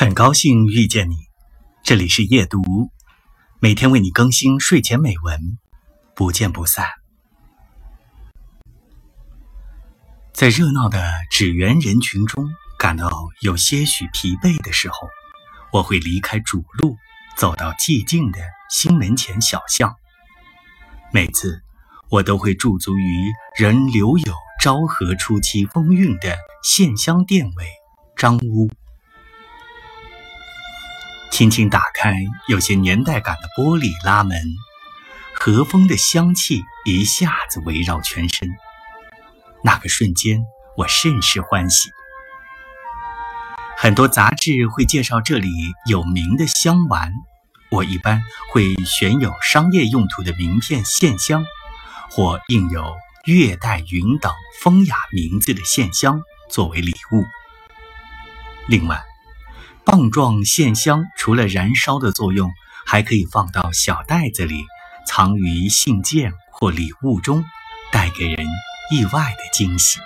[0.00, 1.14] 很高兴遇见你，
[1.84, 2.90] 这里是夜读，
[3.58, 5.58] 每天为你更新睡前美文，
[6.14, 6.86] 不见不散。
[10.32, 13.10] 在热闹的纸园人群中感到
[13.42, 15.06] 有些许疲惫的时候，
[15.70, 16.96] 我会离开主路，
[17.36, 18.38] 走到寂静的
[18.70, 19.94] 新门前小巷。
[21.12, 21.60] 每次，
[22.08, 27.66] 我都会驻足于仍留有昭和初期风韵的线香店尾
[28.16, 28.70] 张屋。
[31.40, 32.14] 轻轻打开
[32.48, 34.38] 有些年代感的玻璃拉门，
[35.32, 38.46] 和风的香气一下子围绕全身。
[39.64, 40.44] 那个瞬间，
[40.76, 41.88] 我甚是欢喜。
[43.74, 45.48] 很多杂志会介绍这里
[45.86, 47.10] 有名的香丸，
[47.70, 48.20] 我一般
[48.52, 51.46] 会选有商业用途的名片线香，
[52.10, 56.20] 或印有“月带云”等风雅名字的线香
[56.50, 57.24] 作为礼物。
[58.68, 59.02] 另外，
[59.84, 62.50] 棒状线香除了燃烧的作用，
[62.86, 64.64] 还可以放到小袋子里，
[65.06, 67.44] 藏于信件或礼物中，
[67.92, 68.46] 带给人
[68.90, 69.98] 意外的惊喜。